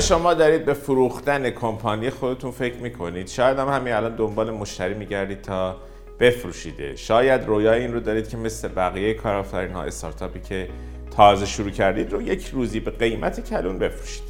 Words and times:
شما 0.00 0.34
دارید 0.34 0.64
به 0.64 0.74
فروختن 0.74 1.50
کمپانی 1.50 2.10
خودتون 2.10 2.50
فکر 2.50 2.76
می‌کنید؟ 2.76 3.28
شاید 3.28 3.58
هم 3.58 3.68
همین 3.68 3.92
الان 3.92 4.16
دنبال 4.16 4.50
مشتری 4.50 4.94
میگردید 4.94 5.42
تا 5.42 5.76
بفروشیده. 6.20 6.96
شاید 6.96 7.46
رویای 7.46 7.80
این 7.80 7.92
رو 7.92 8.00
دارید 8.00 8.28
که 8.28 8.36
مثل 8.36 8.68
بقیه 8.68 9.14
کارآفرین 9.14 9.72
ها 9.72 9.82
استارتاپی 9.82 10.40
که 10.40 10.68
تازه 11.16 11.46
شروع 11.46 11.70
کردید 11.70 12.12
رو 12.12 12.22
یک 12.22 12.46
روزی 12.46 12.80
به 12.80 12.90
قیمت 12.90 13.48
کلون 13.50 13.78
بفروشید. 13.78 14.24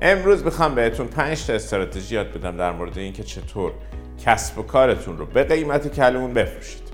امروز 0.00 0.44
می‌خوام 0.44 0.74
بهتون 0.74 1.06
5 1.06 1.46
تا 1.46 1.52
استراتژی 1.52 2.14
یاد 2.14 2.32
بدم 2.32 2.56
در 2.56 2.72
مورد 2.72 2.98
اینکه 2.98 3.22
چطور 3.22 3.72
کسب 4.24 4.58
و 4.58 4.62
کارتون 4.62 5.18
رو 5.18 5.26
به 5.26 5.44
قیمت 5.44 5.94
کلون 5.94 6.34
بفروشید. 6.34 6.88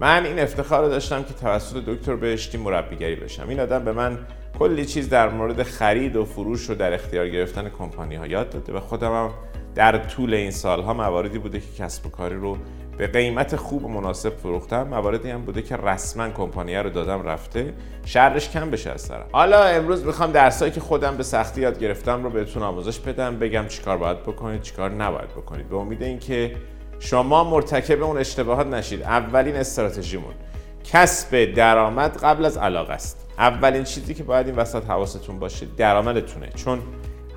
من 0.00 0.26
این 0.26 0.38
افتخار 0.38 0.84
رو 0.84 0.88
داشتم 0.88 1.22
که 1.22 1.34
توسط 1.34 1.76
دکتر 1.76 2.16
بهشتی 2.16 2.58
مربیگری 2.58 3.14
بشم. 3.14 3.48
این 3.48 3.60
آدم 3.60 3.84
به 3.84 3.92
من 3.92 4.18
کلی 4.58 4.86
چیز 4.86 5.08
در 5.08 5.28
مورد 5.28 5.62
خرید 5.62 6.16
و 6.16 6.24
فروش 6.24 6.68
رو 6.68 6.74
در 6.74 6.94
اختیار 6.94 7.28
گرفتن 7.28 7.68
کمپانی 7.78 8.14
ها 8.14 8.26
یاد 8.26 8.50
داده. 8.50 8.72
و 8.72 8.80
خودم 8.80 9.12
هم 9.12 9.30
در 9.74 9.98
طول 9.98 10.34
این 10.34 10.50
سالها 10.50 10.94
مواردی 10.94 11.38
بوده 11.38 11.60
که 11.60 11.66
کسب 11.78 12.06
و 12.06 12.10
کاری 12.10 12.36
رو 12.36 12.56
به 12.98 13.06
قیمت 13.06 13.56
خوب 13.56 13.84
و 13.84 13.88
مناسب 13.88 14.36
فروختم. 14.36 14.82
مواردی 14.82 15.30
هم 15.30 15.42
بوده 15.42 15.62
که 15.62 15.76
رسما 15.76 16.28
کمپانی 16.28 16.76
رو 16.76 16.90
دادم 16.90 17.22
رفته. 17.22 17.74
شرش 18.04 18.50
کم 18.50 18.70
بشه 18.70 18.90
از 18.90 19.08
طرف. 19.08 19.26
حالا 19.32 19.64
امروز 19.64 20.06
می‌خوام 20.06 20.32
درسایی 20.32 20.72
که 20.72 20.80
خودم 20.80 21.16
به 21.16 21.22
سختی 21.22 21.60
یاد 21.60 21.78
گرفتم 21.78 22.24
رو 22.24 22.30
بهتون 22.30 22.62
آموزش 22.62 22.98
بدم 22.98 23.38
بگم 23.38 23.64
چیکار 23.68 23.96
باید 23.96 24.22
بکنید 24.22 24.62
چیکار 24.62 24.90
نباید 24.90 25.28
بکنید. 25.28 25.68
به 25.68 25.76
امید 25.76 26.02
اینکه 26.02 26.56
شما 26.98 27.44
مرتکب 27.44 28.02
اون 28.02 28.18
اشتباهات 28.18 28.66
نشید. 28.66 29.02
اولین 29.02 29.56
استراتژیمون 29.56 30.34
کسب 30.84 31.44
درآمد 31.44 32.16
قبل 32.16 32.44
از 32.44 32.56
علاقه 32.56 32.92
است. 32.92 33.29
اولین 33.40 33.84
چیزی 33.84 34.14
که 34.14 34.22
باید 34.22 34.46
این 34.46 34.56
وسط 34.56 34.84
حواستون 34.84 35.38
باشه 35.38 35.66
درآمدتونه. 35.76 36.48
چون 36.48 36.78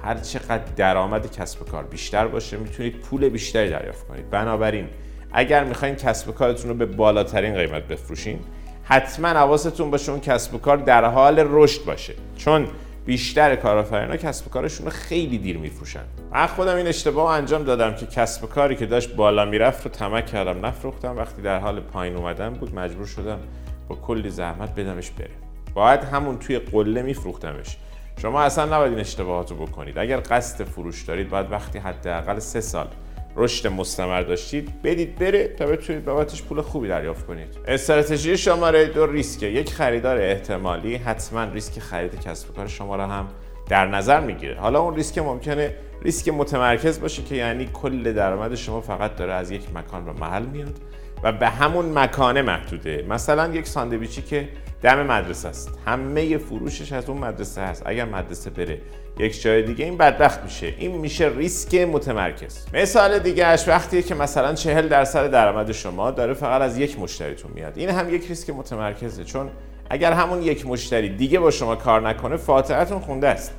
هر 0.04 0.16
چقدر 0.16 0.64
درآمد 0.76 1.32
کسب 1.32 1.66
کار 1.66 1.84
بیشتر 1.84 2.28
باشه 2.28 2.58
می‌تونید 2.58 3.00
پول 3.00 3.30
بیشتری 3.30 3.70
دریافت 3.70 4.08
کنید. 4.08 4.30
بنابراین 4.30 4.88
اگر 5.31 5.64
می‌خواین 5.64 5.96
کسب 5.96 6.31
کارتون 6.31 6.70
رو 6.70 6.76
به 6.76 6.86
بالاترین 6.86 7.56
قیمت 7.56 7.84
بفروشین 7.84 8.40
حتما 8.84 9.28
حواستون 9.28 9.92
باشه 9.92 10.12
اون 10.12 10.22
کسب 10.22 10.56
و 10.56 10.58
کار 10.58 10.78
در 10.78 11.06
حال 11.06 11.48
رشد 11.50 11.86
باشه. 11.86 12.14
چون 12.38 12.68
بیشتر 13.06 13.56
کارآفرینا 13.56 14.18
کسب 14.18 14.50
کارشون 14.50 14.86
رو 14.86 14.92
خیلی 14.92 15.38
دیر 15.38 15.58
میفروشن. 15.58 16.04
من 16.31 16.48
خودم 16.48 16.76
این 16.76 16.88
اشتباه 16.88 17.34
انجام 17.34 17.64
دادم 17.64 17.96
که 17.96 18.06
کسب 18.06 18.50
کاری 18.50 18.76
که 18.76 18.86
داشت 18.86 19.16
بالا 19.16 19.46
می‌رفت 19.46 19.86
رو 19.86 19.92
تمک 19.92 20.26
کردم 20.26 20.66
نفروختم. 20.66 21.18
وقتی 21.18 21.42
در 21.42 21.59
حال 21.59 21.80
پایین 21.80 22.16
اومدن 22.16 22.50
بود 22.50 22.76
مجبور 22.76 23.06
شدم 23.06 23.40
با 23.88 23.96
کلی 23.96 24.30
زحمت 24.30 24.76
بدمش 24.76 25.12
بره 25.12 25.43
باید 25.74 26.04
همون 26.04 26.40
توی 26.40 26.60
قله 26.60 27.02
میفروختمش. 27.02 27.78
شما 28.22 28.42
اصلا 28.42 28.66
نباید 28.66 28.92
این 28.92 29.00
اشتباهات 29.00 29.52
رو 29.52 29.58
بکنید. 29.58 29.98
اگر 29.98 30.22
قصد 30.30 30.64
فروش 30.64 31.04
دارید 31.04 31.30
باید 31.30 31.52
وقتی 31.52 31.80
حداقل 31.80 32.40
سه 32.40 32.62
سال 32.62 32.88
رشد 33.36 33.68
مستمر 33.68 34.22
داشتید 34.22 34.82
بدید 34.82 35.16
بره 35.16 35.48
تا 35.48 35.66
بتونید 35.66 36.06
بابتش 36.06 36.44
پول 36.44 36.62
خوبی 36.62 36.88
دریافت 36.88 37.26
کنید. 37.26 37.58
استراتژی 37.68 38.38
شماره 38.38 38.86
دو 38.86 39.06
ریسکه 39.06 39.46
یک 39.46 39.74
خریدار 39.74 40.18
احتمالی 40.18 40.96
حتما 40.96 41.44
ریسک 41.44 41.80
خرید 41.80 42.22
کسب 42.22 42.50
و 42.50 42.54
کار 42.54 42.68
شما 42.68 42.96
را 42.96 43.08
هم 43.08 43.28
در 43.70 43.88
نظر 43.88 44.20
می‌گیره. 44.20 44.60
حالا 44.60 44.80
اون 44.80 44.96
ریسک 44.96 45.18
ممکنه 45.18 45.76
ریسک 46.02 46.30
متمرکز 46.30 47.02
باشه 47.02 47.24
که 47.24 47.36
یعنی 47.36 47.70
کل 47.74 48.14
درآمد 48.14 48.56
شما 48.56 48.82
فقط 48.82 49.16
داره 49.16 49.34
از 49.34 49.52
یک 49.52 49.76
مکان 49.76 50.06
و 50.06 50.14
محل 50.14 50.46
میاد. 50.46 50.80
و 51.24 51.32
به 51.32 51.50
همون 51.50 52.00
مکانه 52.00 52.42
محدوده. 52.42 53.06
مثلا 53.10 53.54
یک 53.54 53.68
ساندویچی 53.68 54.22
که 54.22 54.50
دم 54.82 55.06
مدرسه 55.06 55.50
است. 55.50 55.80
همه 55.86 56.38
فروشش 56.38 56.92
از 56.92 57.09
اون 57.09 57.18
مدرسه 57.18 57.62
هست. 57.62 57.84
اگر 57.86 58.06
مدرسه 58.06 58.50
بره 58.50 58.81
یک 59.20 59.42
جای 59.42 59.64
دیگه 59.64 59.86
این 59.86 59.97
بدبخت 59.97 60.44
میشه. 60.44 60.74
این 60.78 60.97
میشه 60.97 61.31
ریسک 61.38 61.75
متمرکز. 61.75 62.66
مثال 62.74 63.20
دیگهش 63.20 63.68
وقتیه 63.68 64.02
که 64.02 64.16
مثلا 64.16 64.53
40 64.53 64.88
درصد 64.88 65.31
درآمد 65.31 65.72
شما 65.72 66.12
داره 66.12 66.34
فقط 66.34 66.62
از 66.62 66.78
یک 66.78 67.00
مشتریتون 67.00 67.52
میاد. 67.56 67.78
این 67.78 67.90
هم 67.90 68.16
یک 68.16 68.28
ریسک 68.28 68.50
متمرکزه. 68.50 69.24
چون 69.24 69.50
اگر 69.90 70.12
همون 70.12 70.42
یک 70.42 70.68
مشتری 70.68 71.09
دیگه 71.09 71.40
با 71.40 71.52
شما 71.52 71.76
کار 71.76 72.09
نکنه 72.09 72.38
فاتحتون 72.38 73.00
خونده 73.00 73.28
است. 73.28 73.53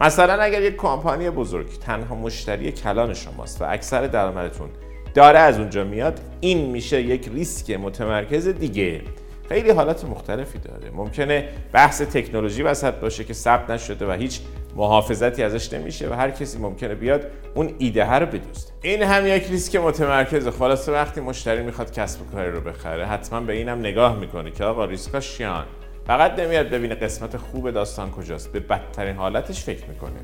مثلا 0.00 0.42
اگر 0.42 0.62
یک 0.62 0.76
کمپانی 0.76 1.30
بزرگ 1.30 1.66
تنها 1.78 2.14
مشتری 2.14 2.72
کلان 2.72 3.14
شماست 3.14 3.62
و 3.62 3.64
اکثر 3.68 4.06
درآمدتون 4.06 4.68
داره 5.14 5.38
از 5.38 5.58
اونجا 5.58 5.84
میاد 5.84 6.20
این 6.40 6.70
میشه 6.70 7.02
یک 7.02 7.28
ریسک 7.34 7.70
متمرکز 7.70 8.48
دیگه. 8.48 9.00
خیلی 9.48 9.70
حالات 9.70 10.04
مختلفی 10.04 10.58
داره. 10.58 10.90
ممکنه 10.90 11.48
بحث 11.72 12.02
تکنولوژی 12.02 12.62
وسط 12.62 12.94
باشه 12.94 13.24
که 13.24 13.34
ثبت 13.34 13.70
نشده 13.70 14.06
و 14.06 14.12
هیچ 14.12 14.40
محافظتی 14.76 15.42
ازش 15.42 15.72
نمیشه 15.72 16.10
و 16.10 16.12
هر 16.12 16.30
کسی 16.30 16.58
ممکنه 16.58 16.94
بیاد 16.94 17.26
اون 17.54 17.74
ایده 17.78 18.14
رو 18.14 18.26
بدوزه 18.26 18.68
این 18.82 19.02
هم 19.02 19.26
یک 19.26 19.46
ریسک 19.50 19.76
متمرکز. 19.76 20.48
خلاصه 20.48 20.92
وقتی 20.92 21.20
مشتری 21.20 21.62
می‌خواد 21.62 21.92
کسب 21.92 22.20
کاری 22.32 22.50
رو 22.50 22.60
بخره 22.60 23.06
حتما 23.06 23.40
به 23.40 23.52
اینم 23.52 23.78
نگاه 23.78 24.18
می‌کنه 24.18 24.50
که 24.50 24.64
آقا 24.64 24.84
ریسکاش 24.84 25.36
چیان؟ 25.36 25.64
فقط 26.06 26.38
نمیاد 26.38 26.68
ببینه 26.68 26.94
قسمت 26.94 27.36
خوب 27.36 27.70
داستان 27.70 28.10
کجاست. 28.10 28.52
به 28.52 28.60
بدترین 28.60 29.16
حالتش 29.16 29.64
فکر 29.64 29.86
می‌کنه. 29.86 30.20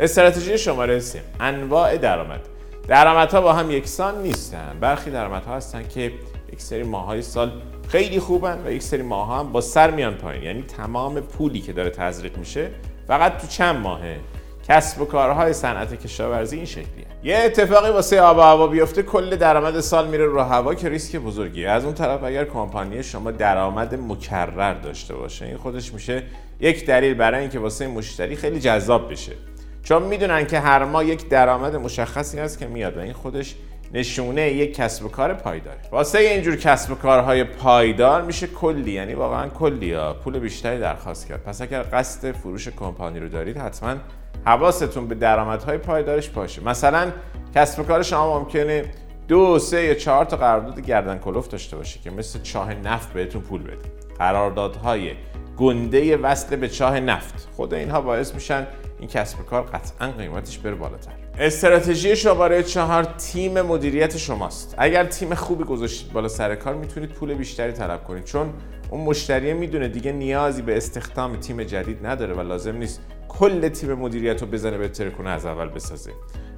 استراتژی 0.00 0.58
شماره 0.58 1.00
3 1.00 1.20
انواع 1.40 1.96
درآمد. 1.96 2.40
درآمدها 2.88 3.40
با 3.40 3.52
هم 3.52 3.70
یکسان 3.70 4.22
نیستن. 4.22 4.76
برخی 4.80 5.10
درآمدها 5.10 5.56
هستن 5.56 5.88
که 5.88 6.12
یک 6.52 6.60
سری 6.60 6.82
ماهای 6.82 7.22
سال 7.22 7.52
خیلی 7.88 8.20
خوبن 8.20 8.62
و 8.66 8.72
یک 8.72 8.82
سری 8.82 9.02
ماه 9.02 9.38
هم 9.38 9.52
با 9.52 9.60
سر 9.60 9.90
میان 9.90 10.14
پایین. 10.14 10.42
یعنی 10.42 10.62
تمام 10.62 11.20
پولی 11.20 11.60
که 11.60 11.72
داره 11.72 11.90
تزریق 11.90 12.38
میشه 12.38 12.70
فقط 13.06 13.38
تو 13.38 13.46
چند 13.46 13.76
ماهه. 13.76 14.20
کسب 14.68 15.00
و 15.00 15.04
کارهای 15.04 15.52
صنعت 15.52 15.94
کشاورزی 15.94 16.56
این 16.56 16.64
شکلیه. 16.64 17.06
یه 17.24 17.36
اتفاقی 17.44 17.90
واسه 17.90 18.20
آب 18.20 18.36
و 18.36 18.40
هوا 18.40 18.66
بیفته 18.66 19.02
کل 19.02 19.36
درآمد 19.36 19.80
سال 19.80 20.08
میره 20.08 20.26
رو 20.26 20.40
هوا 20.40 20.74
که 20.74 20.88
ریسک 20.88 21.16
بزرگیه. 21.16 21.70
از 21.70 21.84
اون 21.84 21.94
طرف 21.94 22.22
اگر 22.22 22.44
کمپانی 22.44 23.02
شما 23.02 23.30
درآمد 23.30 23.94
مکرر 23.94 24.74
داشته 24.74 25.14
باشه 25.14 25.44
این 25.44 25.56
خودش 25.56 25.94
میشه 25.94 26.22
یک 26.60 26.86
دلیل 26.86 27.14
برای 27.14 27.40
اینکه 27.40 27.58
واسه 27.58 27.86
مشتری 27.86 28.36
خیلی 28.36 28.60
جذاب 28.60 29.10
بشه. 29.10 29.32
چون 29.88 30.02
می‌دونن 30.02 30.46
که 30.46 30.60
هر 30.60 30.84
ماه 30.84 31.06
یک 31.06 31.28
درآمد 31.28 31.76
مشخصی 31.76 32.38
هست 32.38 32.58
که 32.58 32.66
میاد 32.66 32.96
و 32.96 33.00
این 33.00 33.12
خودش 33.12 33.54
نشونه 33.94 34.52
یک 34.52 34.74
کسب 34.74 35.04
و 35.04 35.08
کار 35.08 35.34
پایداره. 35.34 35.78
واسه 35.92 36.18
اینجور 36.18 36.56
کسب 36.56 36.90
و 36.90 36.94
کارهای 36.94 37.44
پایدار 37.44 38.22
میشه 38.22 38.46
کلی 38.46 38.92
یعنی 38.92 39.14
واقعا 39.14 39.48
کلی 39.48 39.92
ها 39.92 40.12
پول 40.12 40.38
بیشتری 40.38 40.80
درخواست 40.80 41.28
کرد. 41.28 41.42
پس 41.42 41.62
اگر 41.62 41.84
قصد 41.92 42.32
فروش 42.32 42.68
کمپانی 42.68 43.20
رو 43.20 43.28
دارید 43.28 43.56
حتما 43.56 43.94
حواستون 44.44 45.08
به 45.08 45.14
درآمدهای 45.14 45.78
پایدارش 45.78 46.28
باشه. 46.28 46.64
مثلا 46.64 47.12
کسب 47.54 47.80
و 47.80 47.82
کار 47.82 48.02
شما 48.02 48.38
ممکنه 48.38 48.84
دو 49.28 49.58
سه 49.58 49.84
یا 49.84 49.94
چهار 49.94 50.24
تا 50.24 50.36
قرارداد 50.36 50.80
گردن 50.80 51.18
کلوف 51.18 51.48
داشته 51.48 51.76
باشه 51.76 52.00
که 52.00 52.10
مثل 52.10 52.42
چاه 52.42 52.74
نفت 52.74 53.12
بهتون 53.12 53.42
پول 53.42 53.62
بده. 53.62 53.88
قراردادهای 54.18 55.12
گنده 55.56 56.16
وصل 56.16 56.56
به 56.56 56.68
چاه 56.68 57.00
نفت. 57.00 57.48
خود 57.56 57.74
اینها 57.74 58.00
باعث 58.00 58.34
میشن 58.34 58.66
این 58.98 59.08
کسب 59.08 59.46
کار 59.46 59.62
قطعا 59.62 60.10
قیمتش 60.10 60.58
بره 60.58 60.74
بالاتر. 60.74 61.12
استراتژی 61.38 62.16
شماره 62.16 62.62
چهار 62.62 63.04
تیم 63.04 63.60
مدیریت 63.60 64.16
شماست. 64.16 64.74
اگر 64.78 65.04
تیم 65.04 65.34
خوبی 65.34 65.64
گذاشتید 65.64 66.12
بالا 66.12 66.28
سر 66.28 66.54
کار 66.54 66.74
می‌تونید 66.74 67.10
پول 67.10 67.34
بیشتری 67.34 67.72
طلب 67.72 68.04
کنید. 68.04 68.24
چون 68.24 68.52
اون 68.90 69.04
مشتری 69.04 69.52
می‌دونه 69.52 69.88
دیگه 69.88 70.12
نیازی 70.12 70.62
به 70.62 70.76
استخدام 70.76 71.36
تیم 71.36 71.62
جدید 71.62 72.06
نداره 72.06 72.34
و 72.34 72.40
لازم 72.40 72.76
نیست 72.76 73.00
کل 73.28 73.68
تیم 73.68 73.92
مدیریت 73.92 74.40
رو 74.42 74.48
بزنه 74.48 74.78
بهتر 74.78 75.10
کنه 75.10 75.30
از 75.30 75.46
اول 75.46 75.68
بسازه. 75.68 76.12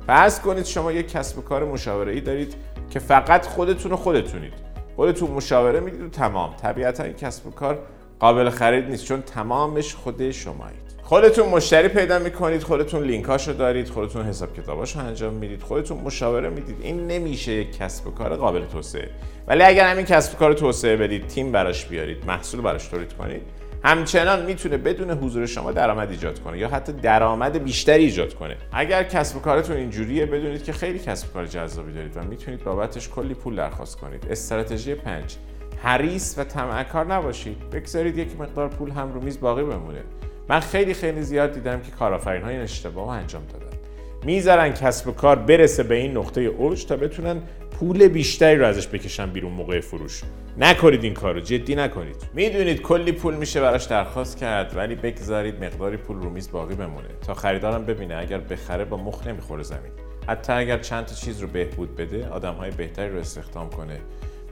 فرض 0.06 0.40
کنید 0.40 0.64
شما 0.64 0.92
یک 0.92 1.12
کسب 1.12 1.38
و 1.38 1.42
کار 1.42 1.64
مشاوره 1.64 2.12
ای 2.12 2.20
دارید 2.20 2.54
که 2.90 2.98
فقط 2.98 3.46
خودتون 3.46 3.93
و 3.93 3.96
خودتونید. 3.96 4.52
خودتون 4.96 5.31
مشاوره 5.31 5.81
می‌دید 5.81 6.02
و 6.02 6.08
تمام. 6.08 6.56
طبیعتا 6.56 7.04
این 7.04 7.12
کسب 7.12 7.46
و 7.46 7.50
کار 7.50 7.78
قابل 8.19 8.50
خرید 8.50 8.84
نیست 8.84 9.04
چون 9.04 9.22
تمامش 9.22 9.94
خود 9.94 10.31
شمایید 10.31 10.89
خودتون 11.10 11.48
مشتری 11.48 11.88
پیدا 11.88 12.18
می‌کنید 12.18 12.62
خودتون 12.62 13.02
لینکاشو 13.02 13.52
دارید 13.52 13.88
خودتون 13.88 14.26
حساب 14.26 14.56
کتاباشو 14.56 14.98
انجام 14.98 15.34
می‌دید 15.34 15.62
خودتون 15.62 15.98
مشاوره 15.98 16.48
می‌دید. 16.48 16.76
این 16.82 17.06
نمیشه 17.06 17.52
یک 17.52 17.78
کسب 17.78 18.06
و 18.06 18.10
کار 18.10 18.36
قابل 18.36 18.64
توسعه. 18.64 19.10
ولی 19.48 19.62
اگر 19.62 19.90
همین 19.90 20.04
کسب 20.04 20.34
و 20.34 20.38
کار 20.38 20.52
توسعه 20.52 20.96
بدید 20.96 21.26
تیم 21.26 21.52
براش 21.52 21.86
بیارید 21.86 22.24
محصول 22.26 22.60
براش 22.60 22.88
تولید 22.88 23.12
کنید 23.12 23.42
همچنان 23.84 24.44
می‌تونه 24.46 24.76
بدون 24.76 25.10
حضور 25.10 25.46
شما 25.46 25.72
درآمد 25.72 26.10
ایجاد 26.10 26.38
کنه 26.38 26.58
یا 26.58 26.68
حتی 26.68 26.92
درآمد 26.92 27.64
بیشتری 27.64 28.04
ایجاد 28.04 28.34
کنه. 28.34 28.56
اگر 28.72 29.04
کسب 29.04 29.36
و 29.36 29.40
کارتون 29.40 29.76
اینجوریه 29.76 30.26
بدونید 30.26 30.64
که 30.64 30.72
خیلی 30.72 30.98
کسب 30.98 31.28
و 31.28 31.32
کار 31.32 31.46
جذابی 31.46 31.92
دارید 31.92 32.16
و 32.16 32.22
می‌تونید 32.22 32.64
بابتش 32.64 33.08
کلی 33.08 33.34
پول 33.34 33.56
درخواست 33.56 33.96
کنید. 33.96 34.26
استراتژی 34.30 34.94
5 34.94 35.36
حریص 35.82 36.38
و 36.38 36.44
طمعکار 36.44 37.06
نباشید. 37.06 37.70
بگذارید 37.70 38.18
یک 38.18 38.40
مقدار 38.40 38.68
پول 38.68 38.90
هم 38.90 39.12
رو 39.12 39.20
میز 39.20 39.40
باقی 39.40 39.62
بمونه. 39.62 40.00
من 40.48 40.60
خیلی 40.60 40.94
خیلی 40.94 41.22
زیاد 41.22 41.52
دیدم 41.52 41.81
که 41.81 41.90
کارآفرین 41.90 42.42
های 42.42 42.56
اشتباه 42.56 43.08
انجام 43.08 43.42
دادن. 43.52 43.76
می‌ذارن 44.25 44.72
کسب 44.72 45.08
و 45.08 45.12
کار 45.12 45.37
برسه 45.38 45.82
به 45.82 45.94
این 45.94 46.16
نقطه 46.16 46.40
اوج 46.40 46.87
تا 46.87 46.96
بتونن 46.96 47.42
پول 47.70 48.08
بیشتری 48.08 48.56
رو 48.56 48.66
ازش 48.66 48.88
بکشن 48.88 49.31
بیرون 49.31 49.52
موقع 49.52 49.81
فروش. 49.81 50.22
نکنید 50.58 51.04
این 51.04 51.14
کارو 51.14 51.40
جدی 51.40 51.75
نکنید. 51.75 52.16
می‌دونید 52.34 52.82
کلی 52.82 53.12
پول 53.12 53.34
میشه 53.34 53.60
براش 53.60 53.84
درخواست 53.84 54.38
کرد 54.38 54.76
ولی 54.76 54.94
بگذارید 54.94 55.64
مقداری 55.64 55.96
پول 55.96 56.16
رو 56.16 56.31
میز 56.31 56.50
باقی 56.50 56.75
بمونه. 56.75 57.08
تا 57.26 57.34
خریدارم 57.34 57.84
ببینه 57.84 58.16
اگر 58.16 58.38
بخره 58.38 58.84
با 58.84 58.96
مخ 58.96 59.26
نمی‌خوره 59.26 59.62
زمین. 59.62 59.93
حتی 60.28 60.52
اگر 60.52 60.78
چند 60.78 61.04
تا 61.04 61.14
چیز 61.14 61.40
رو 61.40 61.48
بهبود 61.48 61.96
بده 61.96 62.28
آدم 62.28 62.54
های 62.54 62.70
بهتری 62.70 63.10
رو 63.10 63.19
استخدام 63.19 63.70
کنه. 63.70 64.00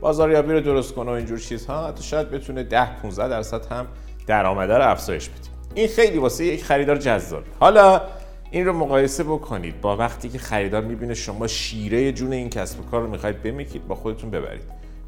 بازاریابی 0.00 0.52
رو 0.52 0.60
درست 0.60 0.94
کنه 0.94 1.10
و 1.10 1.14
اینجور 1.14 1.38
چیزها. 1.38 1.88
حتی 1.88 2.02
شاید 2.02 2.30
بتونه 2.30 2.62
10 2.62 3.00
15 3.02 3.28
درصد 3.28 3.66
هم 3.66 3.86
درآمده 4.26 4.76
رو 4.76 4.90
افزایش 4.90 5.28
بده. 5.28 5.47
این 5.74 5.88
خیلی 5.88 6.18
واسه 6.18 6.44
یک 6.44 6.64
خریدار 6.64 6.96
جذاب. 6.96 7.42
حالا 7.60 8.00
این 8.50 8.66
رو 8.66 8.72
مقایسه 8.72 9.24
بکنید 9.24 9.80
با 9.80 9.96
وقتی 9.96 10.28
که 10.28 10.38
خریدار 10.38 10.82
می‌بینه 10.82 11.14
شما 11.14 11.46
شیره 11.46 12.12
جون 12.12 12.32
این 12.32 12.50
کسب 12.50 12.80
و 12.80 12.82
کار 12.82 13.00
رو 13.02 13.10
می‌خواید 13.10 13.42
بمیکید 13.42 13.86
با 13.86 13.94
خودتون 13.94 14.30
ببرید. 14.30 14.62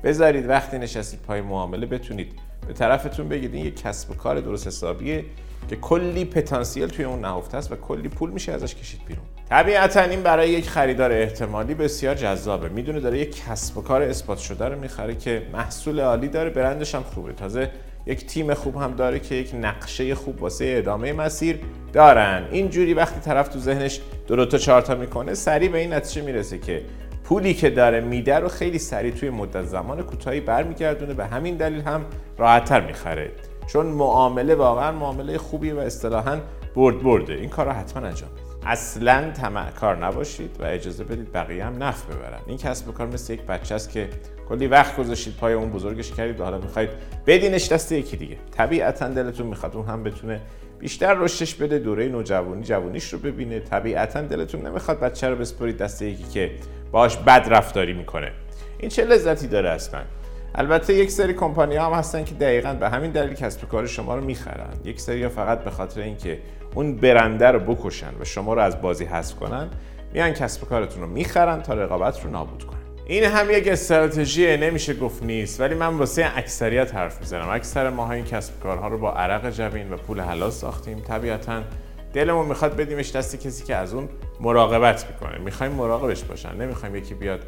بذارید 0.05 0.49
وقتی 0.49 0.79
نشستید 0.79 1.21
پای 1.23 1.41
معامله 1.41 1.87
بتونید 1.87 2.33
به 2.67 2.73
طرفتون 2.73 3.29
بگید 3.29 3.55
این 3.55 3.67
یک 3.67 3.83
کسب 3.83 4.11
و 4.11 4.15
کار 4.15 4.41
درست 4.41 4.67
حسابیه 4.67 5.25
که 5.71 5.77
کلی 5.77 6.25
پتانسیل 6.25 6.87
توی 6.87 7.05
اون 7.05 7.21
نهفته 7.21 7.57
است 7.57 7.73
و 7.73 7.77
کلی 7.77 8.09
پول 8.09 8.31
میشه 8.31 8.53
ازش 8.53 8.75
کشید 8.75 9.01
بیرون. 9.07 9.25
طبیعتا 9.49 10.01
این 10.01 10.23
برای 10.23 10.51
یک 10.51 10.69
خریدار 10.69 11.13
احتمالی 11.13 11.75
بسیار 11.75 12.15
جذابه. 12.15 12.69
می‌دونه 12.69 13.01
داره 13.01 13.19
یک 13.19 13.45
کسب 13.47 13.79
و 13.79 13.83
کار 13.83 14.03
اثبات 14.03 14.39
شده 14.39 14.65
رو 14.65 14.79
می‌خره 14.79 15.15
که 15.15 15.43
محصول 15.53 16.01
عالی 16.01 16.29
داره 16.29 16.51
برندش 16.51 16.95
هم 16.95 17.03
خوبه. 17.03 17.33
تازه 17.33 17.71
یک 18.07 18.27
تیم 18.27 18.55
خوب 18.55 18.77
هم 18.77 18.95
داره 18.95 19.19
که 19.19 19.35
یک 19.35 19.55
نقشه 19.61 20.15
خوب 20.15 20.43
واسه 20.43 20.75
ادامه 20.79 21.13
مسیر 21.13 21.61
دارن. 21.93 22.45
اینجوری 22.51 22.95
وقتی 22.95 23.21
طرف 23.21 23.49
تو 23.49 23.59
ذهنش 23.59 24.01
دو, 24.27 24.47
تا 24.47 24.59
چهار 24.59 24.81
تا 24.83 24.95
می‌کنه 24.95 25.35
سریع 25.35 25.69
به 25.69 25.79
این 25.79 25.93
نتیجه 25.93 26.23
می‌رسه 26.23 26.59
که 26.59 26.83
پولی 27.25 27.55
که 27.55 27.71
داره 27.71 28.01
میده 28.01 28.37
رو 28.37 28.49
خیلی 28.49 28.79
سریع 28.79 29.13
توی 29.13 29.31
مدت 29.31 29.63
زمان 29.63 30.03
کوتاهی 30.03 30.41
برمیگردونه. 30.41 31.15
به 31.15 31.27
همین 31.27 31.57
دلیل 31.57 31.81
هم 31.81 32.05
راحتتر 32.39 32.81
می‌خره. 32.81 33.31
چون 33.73 33.87
معامله 33.87 34.55
واقعا 34.55 34.93
معامله 34.93 35.39
خوبیه 35.39 35.75
و 35.75 35.79
اصطلاحا 35.79 36.39
برد 36.75 37.03
برده. 37.03 37.35
این 37.35 37.49
کار 37.49 37.67
رو 37.67 37.73
حتما 37.73 38.07
انجام 38.07 38.31
بدید 38.31 38.45
اصلا 38.67 39.33
کار 39.81 40.07
نباشید 40.07 40.57
و 40.61 40.65
اجازه 40.65 41.05
بدید 41.05 41.33
بقیه 41.33 41.65
هم 41.65 41.83
نفع 41.83 42.15
ببرن. 42.15 42.41
این 42.47 42.59
کسب 42.59 42.89
و 42.89 42.93
کار 42.93 43.07
مثل 43.07 43.33
یک 43.33 43.43
بچه 43.43 43.75
است 43.75 43.91
که 43.91 44.09
کلی 44.49 44.67
وقت 44.67 44.97
گذاشتید 44.97 45.37
پای 45.37 45.53
اون 45.53 45.71
بزرگش 45.71 46.13
کردید 46.13 46.41
و 46.41 46.45
حالا 46.45 46.59
می‌خواید 46.59 46.91
بدینش 47.27 47.73
دست 47.73 47.93
یکی 47.93 48.17
دیگه. 48.17 48.37
طبیعتا 48.51 49.09
دلتون 49.09 49.47
می‌خواد 49.47 49.77
اون 49.77 49.87
هم 49.87 50.03
بتونه 50.03 50.41
بیشتر 50.79 51.15
رشدش 51.15 51.55
بده 51.55 51.79
دوره 51.79 52.09
نوجوانی 52.09 52.63
جوانیش 52.63 53.13
رو 53.13 53.19
ببینه. 53.19 53.61
طبیعتا 53.61 54.23
دلتون 54.23 54.67
نمی‌خواد 54.67 55.01
بچه 55.01 55.29
رو 55.29 55.37
بسپرید 55.37 55.77
دست 55.77 56.03
یکی 56.03 56.25
که 56.25 56.51
باش 56.93 57.17
بد 57.17 57.47
رفتاری 57.51 57.93
می‌کنه. 57.93 58.33
این 58.79 58.91
چه 58.91 59.05
لذتی 59.05 59.47
داره 59.47 59.71
اصلا؟ 59.71 60.01
البته 60.55 60.95
یک 60.95 61.11
سری 61.11 61.35
کمپانی 61.35 61.77
هم 61.77 61.93
هستن 61.93 62.25
که 62.25 62.35
دقیقا 62.35 62.73
به 62.73 62.89
همین 62.89 63.11
دلیل 63.11 63.35
کسب 63.35 63.69
کار 63.69 63.87
شما 63.87 64.15
رو 64.15 64.25
می‌خرن. 64.25 64.71
یک 64.85 65.01
سری 65.01 65.23
ها 65.23 65.29
فقط 65.29 65.65
به 65.65 65.71
خاطر 65.71 66.01
اینکه 66.01 66.39
اون 66.75 66.97
برنده 66.97 67.47
رو 67.47 67.75
بکشن 67.75 68.13
و 68.21 68.25
شما 68.25 68.55
رو 68.55 68.61
از 68.61 68.83
بازی 68.83 69.05
حذف 69.05 69.37
کنن 69.37 69.69
میان 70.13 70.33
کسب 70.33 70.69
کارتون 70.69 71.03
رو 71.03 71.09
می‌خرن 71.09 71.63
تا 71.63 71.75
رقابت 71.75 72.25
رو 72.25 72.31
نابود 72.31 72.65
کنن. 72.65 72.79
این 73.07 73.25
هم 73.25 73.51
یک 73.51 73.69
استراتژی 73.69 74.57
نمیشه 74.57 74.95
گفت 74.95 75.23
نیست 75.23 75.61
ولی 75.61 75.75
من 75.75 75.95
واسه 75.95 76.33
اکثریت 76.37 76.95
حرف 76.95 77.21
می‌زنم. 77.21 77.49
اکثر 77.51 77.91
ما 77.91 78.13
این 78.13 78.25
کسب 78.25 78.61
کارها 78.61 78.89
رو 78.89 78.99
با 78.99 79.13
عرق 79.13 79.51
جبین 79.51 79.93
و 79.93 79.97
پول 79.97 80.21
حلال 80.21 80.51
ساختیم. 80.51 81.01
طبیعتا 81.01 81.63
دلمون 82.13 82.47
می‌خواد 82.47 82.77
بدیمش 82.77 83.17
دست 83.17 83.41
کسی 83.41 83.65
که 83.65 83.77
از 83.77 83.95
اون 83.95 84.09
مراقبت 84.41 85.07
می‌کنه. 85.07 85.39
می‌خوایم 85.39 85.73
مراقبش 85.73 86.25
باشن 86.25 86.57
نمی‌خوایم 86.57 86.97
یکی 86.97 87.15
بیاد 87.15 87.41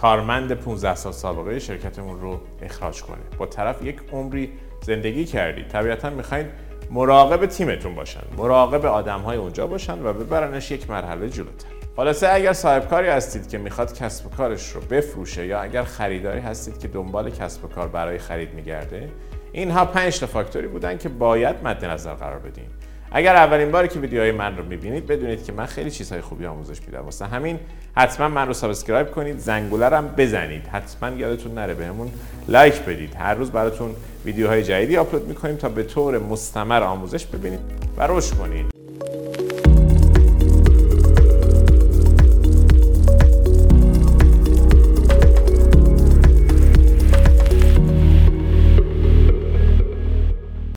کارمند 0.00 0.52
15 0.52 0.94
سال 0.94 1.12
سابقه 1.12 1.58
شرکتمون 1.58 2.20
رو 2.20 2.40
اخراج 2.62 3.02
کنه 3.02 3.18
با 3.38 3.46
طرف 3.46 3.84
یک 3.84 3.96
عمری 4.12 4.52
زندگی 4.82 5.24
کردید 5.24 5.68
طبیعتا 5.68 6.10
می‌خواین 6.10 6.46
مراقب 6.90 7.46
تیمتون 7.46 7.94
باشن 7.94 8.20
مراقب 8.36 8.86
آدم 8.86 9.20
های 9.20 9.36
اونجا 9.36 9.66
باشن 9.66 10.02
و 10.06 10.12
ببرنش 10.12 10.70
یک 10.70 10.90
مرحله 10.90 11.28
جلوتر. 11.28 11.66
خلاصه 11.96 12.28
اگر 12.32 12.52
صاحب 12.52 12.88
کاری 12.88 13.08
هستید 13.08 13.48
که 13.48 13.58
می‌خواد 13.58 13.98
کسب 13.98 14.26
و 14.26 14.30
کارش 14.30 14.72
رو 14.72 14.80
بفروشه 14.80 15.46
یا 15.46 15.60
اگر 15.60 15.82
خریداری 15.82 16.40
هستید 16.40 16.78
که 16.78 16.88
دنبال 16.88 17.30
کسب 17.30 17.64
و 17.64 17.68
کار 17.68 17.88
برای 17.88 18.18
خرید 18.18 18.54
میگرده 18.54 19.08
اینها 19.52 19.84
پنج 19.84 20.20
تا 20.20 20.26
فاکتوری 20.26 20.66
بودن 20.66 20.98
که 20.98 21.08
باید 21.08 21.56
مد 21.64 21.84
نظر 21.84 22.14
قرار 22.14 22.38
بدین. 22.38 22.68
اگر 23.12 23.36
اولین 23.36 23.70
باری 23.70 23.88
که 23.88 23.98
ویدیوهای 23.98 24.32
من 24.32 24.56
رو 24.56 24.64
می‌بینید 24.64 25.06
بدونید 25.06 25.44
که 25.44 25.52
من 25.52 25.66
خیلی 25.66 25.90
چیزهای 25.90 26.20
خوبی 26.20 26.46
آموزش 26.46 26.80
میدم. 26.86 27.00
واسه 27.00 27.26
همین 27.26 27.58
حتما 27.96 28.28
من 28.28 28.46
رو 28.46 28.52
subscribe 28.52 29.10
کنید 29.10 29.38
زنگوله 29.38 29.86
هم 29.96 30.08
بزنید. 30.08 30.66
حتما 30.66 31.16
یادتون 31.16 31.54
نره 31.54 31.74
بهمون 31.74 32.10
لایک 32.48 32.82
بدید. 32.82 33.14
هر 33.14 33.34
روز 33.34 33.50
براتون 33.50 33.94
ویدیوهای 34.24 34.62
جدیدی 34.62 34.96
آپلود 34.96 35.28
می‌کنیم 35.28 35.56
تا 35.56 35.68
به 35.68 35.82
طور 35.82 36.18
مستمر 36.18 36.82
آموزش 36.82 37.26
ببینید 37.26 37.60
و 37.96 38.06
رشد 38.08 38.34
کنید. 38.34 38.79